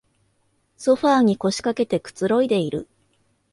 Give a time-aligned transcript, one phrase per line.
[0.77, 2.87] ソファーに腰かけてくつろいでいる